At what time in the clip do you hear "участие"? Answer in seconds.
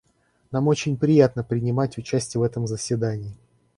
1.99-2.39